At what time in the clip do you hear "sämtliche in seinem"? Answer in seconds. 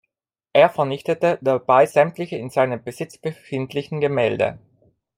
1.85-2.83